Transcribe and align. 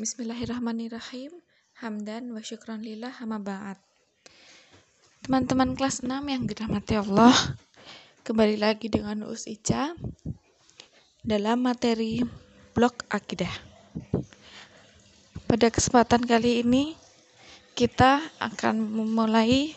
Bismillahirrahmanirrahim. 0.00 1.36
Hamdan 1.84 2.32
wa 2.32 2.40
syukran 2.40 2.80
lillah 2.80 3.12
ba'at. 3.12 3.76
Teman-teman 5.20 5.76
kelas 5.76 6.00
6 6.00 6.08
yang 6.32 6.48
dirahmati 6.48 6.96
Allah, 6.96 7.36
kembali 8.24 8.56
lagi 8.56 8.88
dengan 8.88 9.20
Us 9.28 9.44
Ica 9.44 9.92
dalam 11.20 11.68
materi 11.68 12.24
blok 12.72 13.04
akidah. 13.12 13.52
Pada 15.44 15.68
kesempatan 15.68 16.24
kali 16.24 16.64
ini, 16.64 16.96
kita 17.76 18.24
akan 18.40 18.80
memulai 18.80 19.76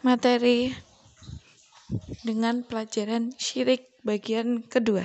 materi 0.00 0.72
dengan 2.24 2.64
pelajaran 2.64 3.36
syirik 3.36 3.92
bagian 4.08 4.64
kedua. 4.64 5.04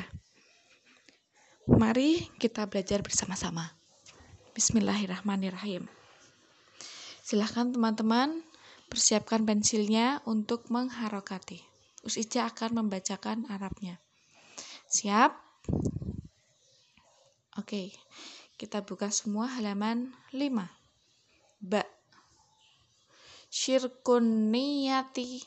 Mari 1.67 2.31
kita 2.39 2.71
belajar 2.71 3.03
bersama-sama. 3.03 3.84
Bismillahirrahmanirrahim. 4.55 5.83
Silahkan 7.19 7.75
teman-teman 7.75 8.39
persiapkan 8.87 9.43
pensilnya 9.43 10.23
untuk 10.23 10.71
mengharokati. 10.71 11.59
Us 12.07 12.15
Ica 12.15 12.47
akan 12.47 12.79
membacakan 12.79 13.51
Arabnya. 13.51 13.99
Siap? 14.87 15.35
Oke, 17.59 17.99
kita 18.55 18.79
buka 18.79 19.11
semua 19.11 19.51
halaman 19.59 20.15
5. 20.31 20.39
Ba. 21.59 21.83
Syirkun 23.51 24.55
niyati 24.55 25.43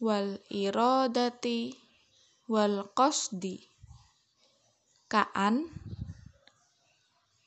wal 0.00 0.40
iradati 0.48 1.76
wal 2.48 2.96
qasdi. 2.96 3.60
Kaan 5.12 5.68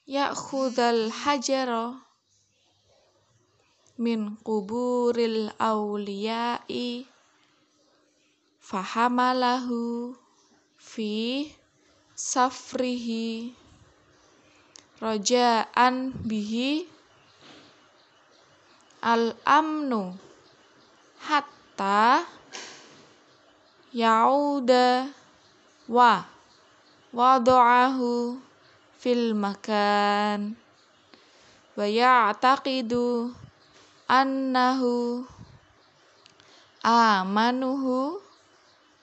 ya'khudhal 0.05 1.09
hajara 1.09 1.97
min 3.97 4.37
kuburil 4.45 5.49
awliya'i 5.57 7.09
fahamalahu 8.61 10.13
fi 10.77 11.49
safrihi 12.13 13.57
roja'an 15.01 16.13
bihi 16.21 16.85
al-amnu 19.01 20.13
hatta 21.25 22.29
yauda 23.89 25.09
wa 25.89 26.29
wadu'ahu 27.09 28.37
fil 29.05 29.37
makan. 29.37 30.57
Wa 31.77 31.85
ya'taqidu 31.85 33.29
annahu 34.09 35.21
amanuhu 36.81 38.17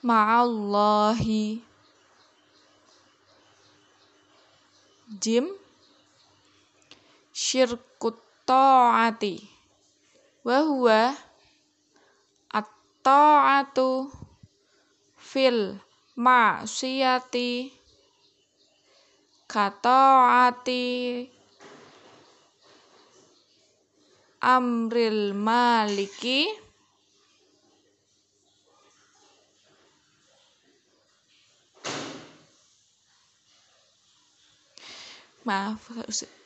ma'allahi. 0.03 1.63
Jim 5.23 5.47
syirkut 7.31 8.19
ta'ati. 8.43 9.39
Wa 10.43 10.67
huwa 10.67 11.15
at-ta'atu 12.51 14.11
fil 15.15 15.79
ma'siyati 16.19 17.82
kata'ati 19.53 20.81
amril 24.41 25.37
maliki. 25.37 26.49
Maaf 35.45 35.91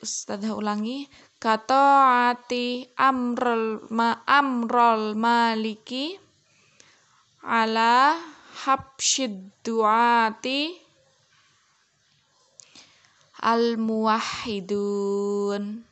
Ustazah 0.04 0.52
ulangi. 0.52 1.08
Kata'ati 1.40 2.92
amrul 2.98 3.88
ma 3.88 4.20
amrul 4.28 5.16
maliki. 5.16 6.12
Ala 7.48 8.20
habsyid 8.66 9.64
duati 9.64 10.87
al 13.42 13.78
muwahhidun 13.78 15.82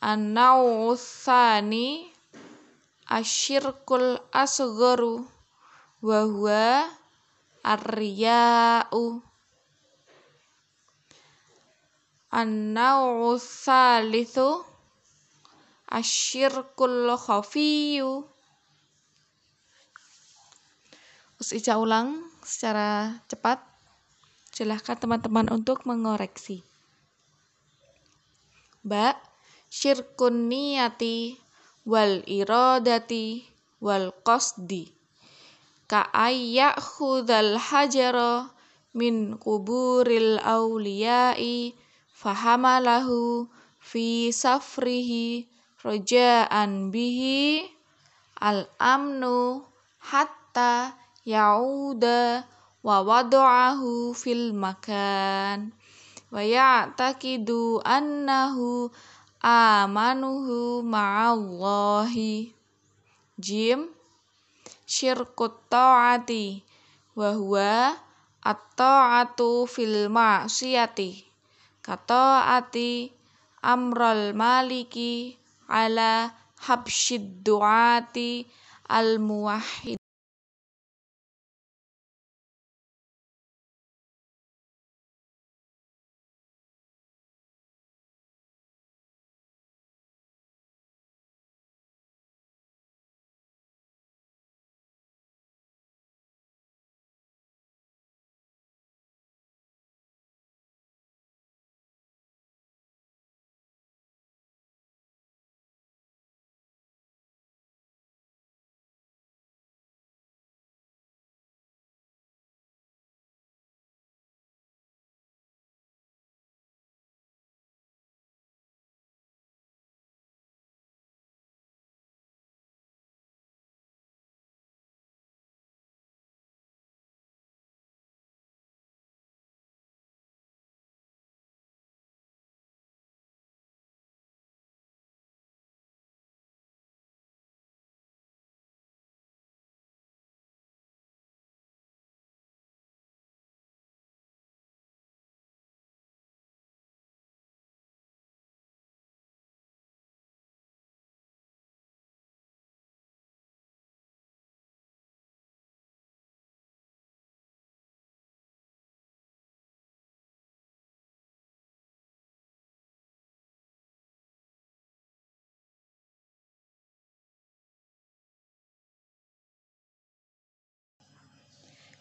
an-naw'u 0.00 0.96
asyirkul 3.10 4.22
asgharu 4.30 5.26
wa 6.00 6.18
huwa 6.24 6.86
ar-riya'u. 7.66 9.20
An-naw'u 12.30 13.34
tsalitsu 13.36 14.62
asyirkul 15.90 17.10
khafiyyu. 17.18 18.30
Us 21.40 21.50
Ica 21.50 21.82
ulang 21.82 22.22
secara 22.46 23.18
cepat 23.26 23.58
Silahkan 24.60 24.92
teman-teman 24.92 25.48
untuk 25.48 25.88
mengoreksi. 25.88 26.60
Ba, 28.84 29.16
syirkun 29.72 30.52
niyati 30.52 31.40
wal 31.88 32.20
iradati 32.28 33.40
wal 33.80 34.12
qasdi. 34.20 34.92
khudal 35.88 37.56
hajara 37.56 38.52
min 38.92 39.40
kuburil 39.40 40.36
awliyai 40.44 41.72
fahamalahu 42.12 43.48
fi 43.80 44.28
safrihi 44.28 45.48
roja'an 45.80 46.92
bihi 46.92 47.64
al-amnu 48.36 49.64
hatta 50.04 50.92
yauda 51.24 52.44
wa 52.80 53.04
wada'ahu 53.04 54.16
fil 54.16 54.56
makan. 54.56 55.72
Wa 56.32 56.40
ya'taqidu 56.40 57.84
annahu 57.84 58.88
amanuhu 59.44 60.80
ma'allahi. 60.80 62.56
Jim 63.36 63.92
syirkut 64.88 65.68
ta'ati. 65.68 66.64
Wa 67.12 67.36
huwa 67.36 67.92
at-ta'atu 68.40 69.68
fil 69.68 70.08
ma'siyati. 70.08 71.28
Kata'ati 71.84 73.12
amral 73.60 74.32
maliki 74.32 75.36
ala 75.68 76.32
habsyid 76.64 77.44
du'ati 77.44 78.48
al 78.88 79.20
muwahhid 79.20 79.99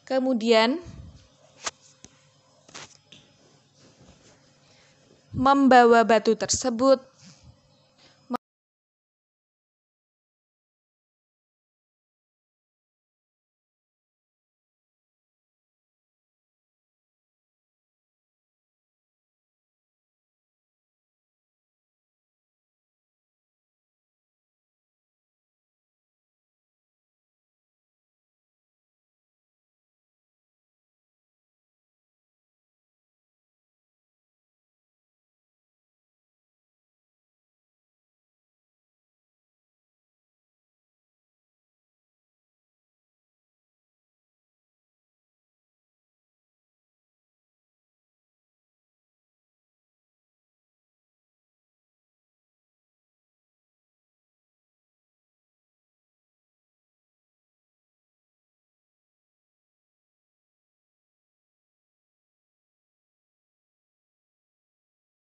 Kemudian 0.09 0.81
membawa 5.29 6.01
batu 6.01 6.33
tersebut 6.33 6.97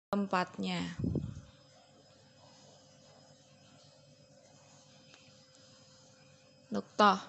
tempatnya. 0.08 0.80
Nuktah. 6.72 7.20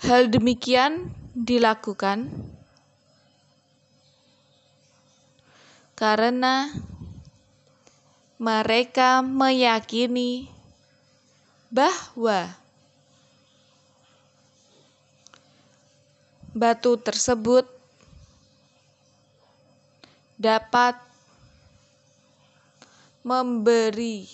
Hal 0.00 0.32
demikian 0.32 1.12
dilakukan 1.36 2.32
karena 5.92 6.72
mereka 8.40 9.20
meyakini 9.20 10.48
bahwa 11.68 12.56
batu 16.56 16.96
tersebut 16.96 17.79
dapat 20.40 20.96
memberi 23.20 24.24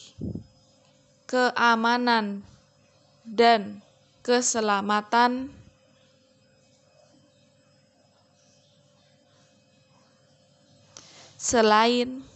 keamanan 1.26 2.46
dan 3.26 3.82
keselamatan. 4.22 5.50
Selain 11.34 12.26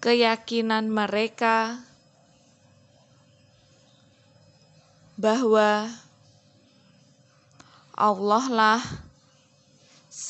keyakinan 0.00 0.88
mereka 0.88 1.80
bahwa 5.16 5.88
Allah 7.96 8.44
lah 8.50 8.82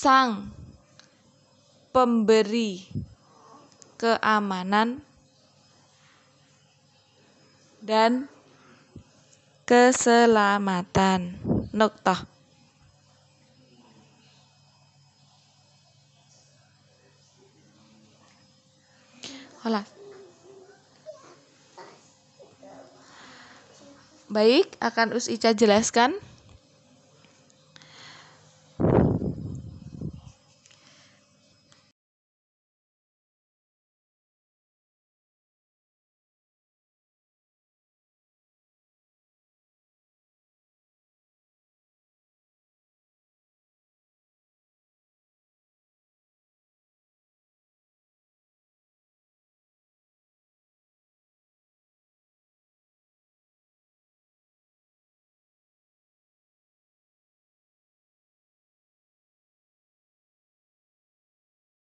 sang 0.02 0.50
pemberi 1.94 2.82
keamanan 3.94 4.98
dan 7.78 8.26
keselamatan. 9.62 11.38
Nuktah. 11.70 12.26
Hola. 19.62 19.86
Baik, 24.26 24.74
akan 24.82 25.14
Us 25.14 25.30
Ica 25.30 25.54
jelaskan. 25.54 26.18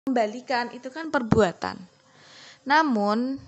Kembalikan 0.04 0.68
itu 0.76 0.92
kan 0.92 1.08
perbuatan. 1.08 1.80
Namun 2.68 3.40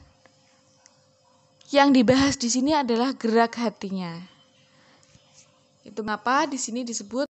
yang 1.69 1.93
dibahas 1.93 2.41
di 2.41 2.49
sini 2.49 2.73
adalah 2.73 3.13
gerak 3.13 3.61
hatinya. 3.61 4.17
Itu 5.85 6.01
mengapa 6.01 6.49
di 6.49 6.57
sini 6.57 6.81
disebut 6.81 7.29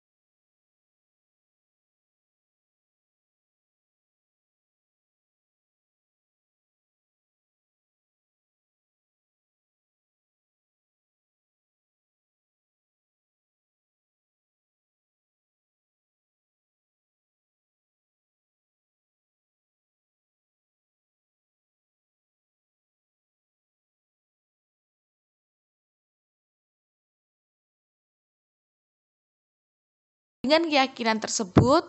Dengan 30.45 30.69
keyakinan 30.69 31.25
tersebut, 31.25 31.89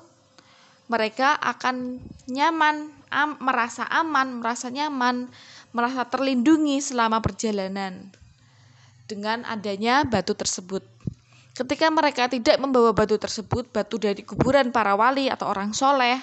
mereka 0.88 1.36
akan 1.44 2.00
nyaman, 2.32 2.88
am, 3.12 3.36
merasa 3.44 3.84
aman, 3.92 4.40
merasa 4.40 4.72
nyaman, 4.72 5.28
merasa 5.76 6.08
terlindungi 6.08 6.80
selama 6.80 7.20
perjalanan 7.20 8.16
dengan 9.12 9.44
adanya 9.44 10.08
batu 10.08 10.32
tersebut. 10.40 10.88
Ketika 11.52 11.92
mereka 11.92 12.32
tidak 12.32 12.56
membawa 12.56 12.96
batu 12.96 13.20
tersebut, 13.20 13.76
batu 13.76 14.00
dari 14.00 14.24
kuburan 14.24 14.72
para 14.72 14.96
wali 14.96 15.28
atau 15.28 15.52
orang 15.52 15.76
soleh, 15.76 16.16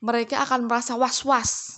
mereka 0.00 0.48
akan 0.48 0.64
merasa 0.64 0.96
was-was. 0.96 1.76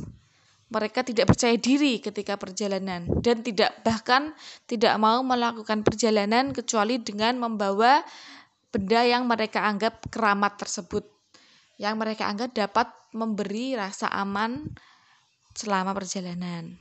Mereka 0.71 1.03
tidak 1.03 1.35
percaya 1.35 1.59
diri 1.59 1.99
ketika 1.99 2.39
perjalanan 2.39 3.09
dan 3.19 3.43
tidak 3.43 3.83
bahkan 3.83 4.31
tidak 4.71 4.95
mau 5.01 5.27
melakukan 5.27 5.83
perjalanan 5.83 6.55
kecuali 6.55 7.03
dengan 7.03 7.41
membawa 7.41 8.05
benda 8.69 9.01
yang 9.05 9.25
mereka 9.25 9.65
anggap 9.65 10.05
keramat 10.13 10.61
tersebut 10.61 11.05
yang 11.79 11.95
mereka 11.95 12.27
anggap 12.27 12.53
dapat 12.53 12.91
memberi 13.15 13.79
rasa 13.79 14.11
aman 14.11 14.67
selama 15.55 15.95
perjalanan. 15.95 16.75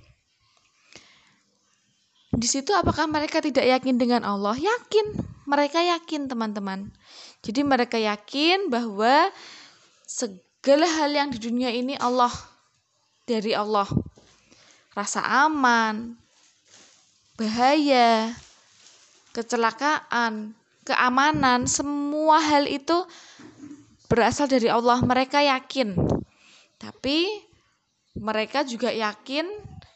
Di 2.34 2.46
situ 2.46 2.74
apakah 2.76 3.08
mereka 3.10 3.40
tidak 3.40 3.66
yakin 3.66 3.96
dengan 3.98 4.22
Allah? 4.28 4.58
Yakin. 4.58 5.38
Mereka 5.48 5.80
yakin, 5.80 6.28
teman-teman. 6.28 6.92
Jadi 7.40 7.64
mereka 7.64 7.96
yakin 7.96 8.68
bahwa 8.68 9.32
segala 10.04 10.84
hal 10.84 11.16
yang 11.16 11.32
di 11.32 11.40
dunia 11.40 11.72
ini 11.72 11.96
Allah 11.96 12.34
dari 13.24 13.56
Allah. 13.56 13.88
Rasa 14.92 15.24
aman, 15.48 16.20
bahaya, 17.40 18.36
kecelakaan, 19.32 20.52
keamanan, 20.88 21.68
semua 21.68 22.40
hal 22.40 22.64
itu 22.64 23.04
berasal 24.08 24.48
dari 24.48 24.72
Allah. 24.72 25.04
Mereka 25.04 25.44
yakin. 25.44 26.00
Tapi 26.80 27.28
mereka 28.16 28.64
juga 28.64 28.90
yakin 28.90 29.46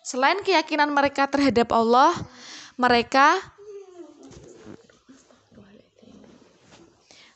selain 0.04 0.44
keyakinan 0.44 0.92
mereka 0.92 1.32
terhadap 1.32 1.72
Allah, 1.72 2.12
mereka 2.76 3.40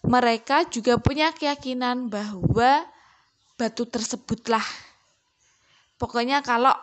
mereka 0.05 0.67
juga 0.69 1.01
punya 1.01 1.33
keyakinan 1.33 2.11
bahwa 2.13 2.85
batu 3.57 3.89
tersebutlah. 3.89 4.65
Pokoknya 5.97 6.45
kalau 6.45 6.75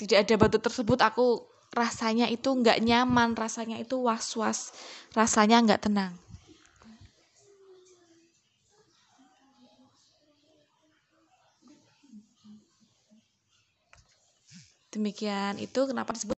tidak 0.00 0.24
ada 0.24 0.34
batu 0.40 0.58
tersebut 0.62 0.98
aku 1.04 1.51
rasanya 1.72 2.28
itu 2.28 2.52
nggak 2.52 2.84
nyaman, 2.84 3.32
rasanya 3.32 3.80
itu 3.80 3.96
was-was, 3.96 4.76
rasanya 5.16 5.64
nggak 5.64 5.88
tenang. 5.88 6.12
Demikian 14.92 15.56
itu 15.56 15.80
kenapa 15.88 16.12
disebut 16.12 16.36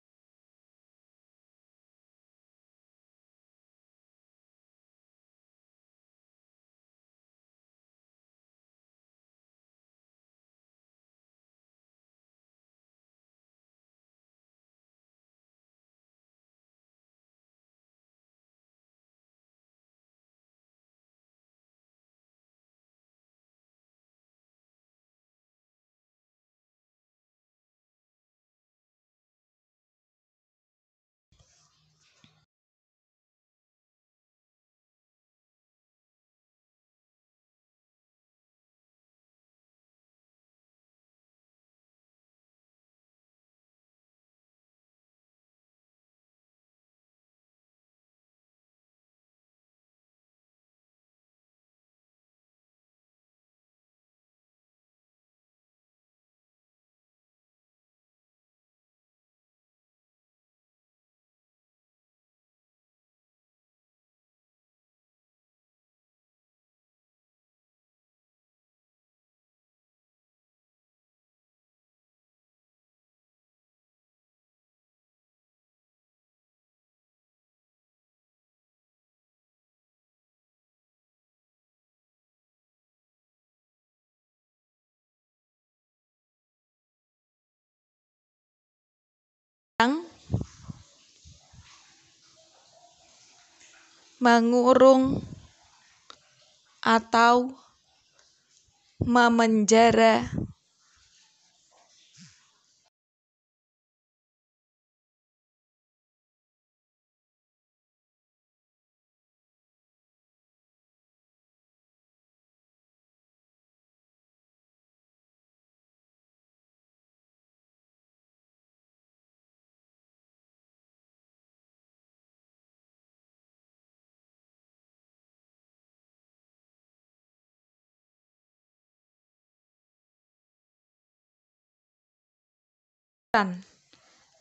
mengurung 94.24 95.20
atau 96.80 97.52
memenjara 99.04 100.32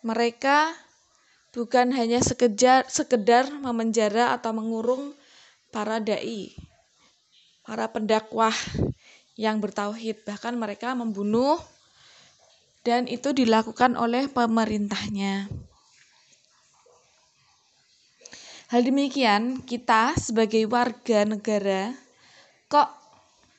mereka 0.05 0.69
bukan 1.57 1.97
hanya 1.97 2.21
sekedar, 2.21 2.85
sekedar 2.93 3.49
memenjara 3.49 4.37
atau 4.37 4.53
mengurung 4.53 5.17
para 5.73 5.97
dai, 5.97 6.53
para 7.65 7.89
pendakwah 7.89 8.53
yang 9.41 9.65
bertauhid, 9.65 10.29
bahkan 10.29 10.53
mereka 10.61 10.93
membunuh 10.93 11.57
dan 12.85 13.09
itu 13.09 13.33
dilakukan 13.33 13.97
oleh 13.97 14.29
pemerintahnya. 14.29 15.49
Hal 18.69 18.85
demikian, 18.85 19.65
kita 19.65 20.13
sebagai 20.21 20.69
warga 20.69 21.25
negara 21.25 21.97
kok 22.69 22.93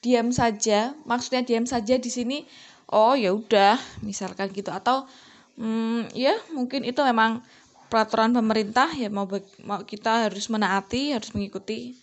diam 0.05 0.29
saja, 0.29 0.93
maksudnya 1.09 1.41
diam 1.41 1.65
saja 1.65 1.97
di 1.97 2.13
sini? 2.13 2.45
Oh 2.93 3.17
ya 3.17 3.33
udah 3.33 3.81
misalkan 4.05 4.53
gitu. 4.53 4.69
Atau 4.69 5.09
hmm, 5.57 6.13
ya 6.13 6.35
mungkin 6.53 6.85
itu 6.87 7.01
memang 7.03 7.41
peraturan 7.93 8.33
pemerintah 8.33 8.89
ya 8.97 9.11
mau 9.13 9.29
mau 9.61 9.85
kita 9.85 10.29
harus 10.29 10.49
menaati 10.49 11.13
harus 11.13 11.29
mengikuti. 11.37 11.93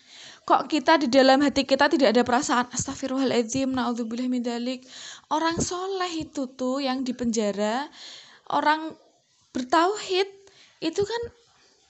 Kok 0.47 0.67
kita 0.67 0.99
di 0.99 1.07
dalam 1.07 1.43
hati 1.43 1.63
kita 1.63 1.87
tidak 1.91 2.15
ada 2.15 2.23
perasaan 2.27 2.71
astagfirullahaladzim 2.75 3.71
naudzubillah 3.71 4.27
min 4.27 4.43
dalik 4.43 4.83
orang 5.31 5.59
soleh 5.63 6.27
itu 6.27 6.51
tuh 6.59 6.83
yang 6.83 7.07
di 7.07 7.15
penjara 7.15 7.87
orang 8.51 8.95
bertauhid 9.55 10.27
itu 10.83 11.03
kan 11.03 11.23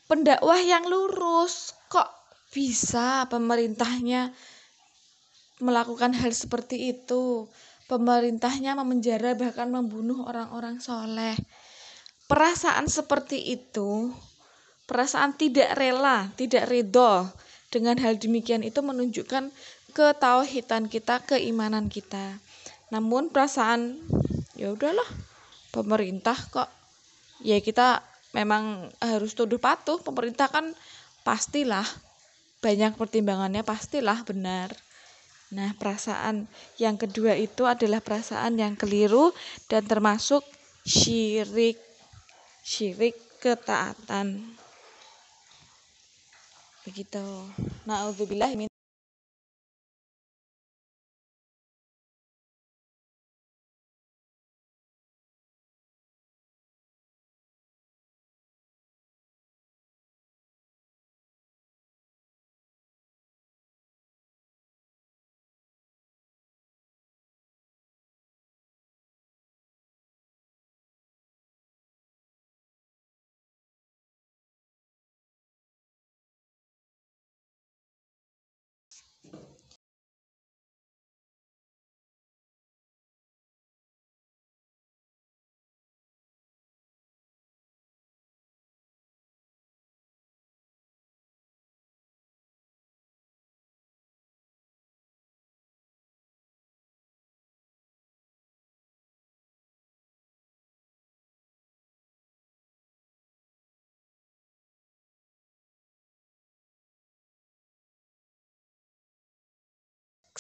pendakwah 0.09 0.61
yang 0.61 0.85
lurus. 0.88 1.73
Kok 1.88 2.09
bisa 2.50 3.29
pemerintahnya 3.31 4.35
melakukan 5.61 6.17
hal 6.17 6.33
seperti 6.33 6.97
itu 6.97 7.47
pemerintahnya 7.90 8.78
memenjara 8.78 9.35
bahkan 9.35 9.66
membunuh 9.66 10.23
orang-orang 10.23 10.78
soleh. 10.78 11.35
Perasaan 12.30 12.87
seperti 12.87 13.50
itu, 13.50 14.14
perasaan 14.87 15.35
tidak 15.35 15.75
rela, 15.75 16.30
tidak 16.38 16.70
ridho 16.70 17.26
dengan 17.75 17.99
hal 17.99 18.14
demikian 18.14 18.62
itu 18.62 18.78
menunjukkan 18.78 19.50
ketauhidan 19.90 20.87
kita, 20.87 21.18
keimanan 21.26 21.90
kita. 21.90 22.38
Namun 22.94 23.35
perasaan 23.35 23.99
ya 24.54 24.70
udahlah, 24.70 25.11
pemerintah 25.75 26.38
kok 26.54 26.70
ya 27.42 27.59
kita 27.59 28.06
memang 28.30 28.87
harus 29.02 29.35
tuduh 29.35 29.59
patuh. 29.59 29.99
Pemerintah 29.99 30.47
kan 30.47 30.70
pastilah 31.26 31.87
banyak 32.62 32.94
pertimbangannya 32.94 33.66
pastilah 33.66 34.23
benar. 34.23 34.70
Nah, 35.50 35.75
perasaan 35.75 36.47
yang 36.78 36.95
kedua 36.95 37.35
itu 37.35 37.66
adalah 37.66 37.99
perasaan 37.99 38.54
yang 38.54 38.78
keliru 38.78 39.35
dan 39.66 39.83
termasuk 39.83 40.47
syirik. 40.87 41.75
Syirik 42.62 43.19
ketaatan. 43.42 44.54
Begitu. 46.87 47.25
Nauzubillah 47.83 48.70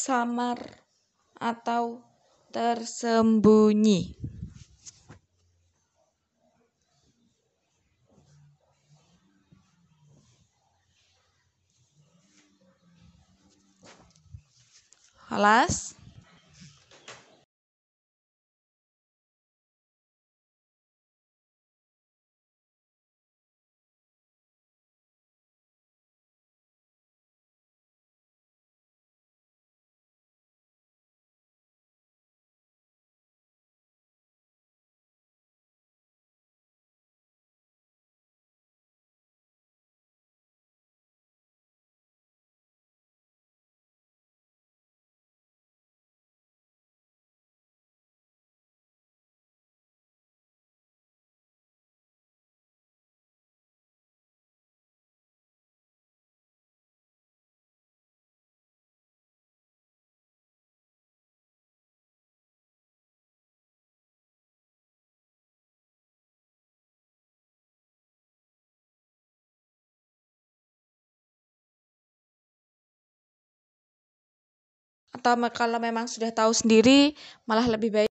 samar 0.00 0.56
atau 1.36 2.00
tersembunyi. 2.48 4.16
Alas? 15.28 15.99
Atau 75.10 75.34
kalau 75.50 75.78
memang 75.82 76.06
sudah 76.06 76.30
tahu 76.30 76.54
sendiri, 76.54 77.14
malah 77.46 77.66
lebih 77.66 77.90
baik 77.90 78.09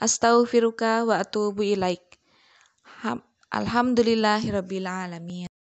Astaghfiruka 0.00 1.04
wa 1.04 1.20
atubu 1.20 1.62
ilaik. 1.62 2.02
Alhamdulillahirabbil 3.52 4.88
alamin. 4.88 5.51